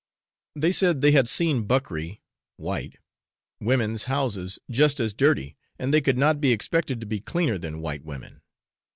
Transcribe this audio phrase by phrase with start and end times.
[0.55, 2.21] They said they had seen buckree
[2.57, 2.95] (white)
[3.59, 7.81] women's houses just as dirty, and they could not be expected to be cleaner than
[7.81, 8.41] white women.